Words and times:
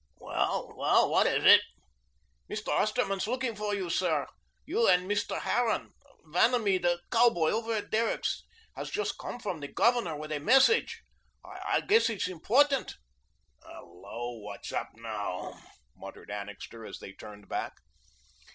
"Well, 0.17 0.73
well, 0.75 1.11
what 1.11 1.27
is 1.27 1.45
it?" 1.45 1.61
"Mr. 2.49 2.69
Osterman's 2.69 3.27
looking 3.27 3.55
for 3.55 3.75
you, 3.75 3.91
sir, 3.91 4.25
you 4.65 4.87
and 4.87 5.07
Mr. 5.07 5.39
Harran. 5.39 5.93
Vanamee, 6.25 6.79
that 6.81 7.01
cow 7.11 7.29
boy 7.29 7.51
over 7.51 7.73
at 7.73 7.91
Derrick's, 7.91 8.41
has 8.75 8.89
just 8.89 9.19
come 9.19 9.39
from 9.39 9.59
the 9.59 9.67
Governor 9.67 10.15
with 10.17 10.31
a 10.31 10.39
message. 10.39 11.03
I 11.45 11.81
guess 11.81 12.09
it's 12.09 12.27
important." 12.27 12.95
"Hello, 13.61 14.39
what's 14.39 14.71
up 14.73 14.89
now?" 14.95 15.59
muttered 15.95 16.31
Annixter, 16.31 16.83
as 16.83 16.97
they 16.97 17.11
turned 17.13 17.47
back. 17.47 17.73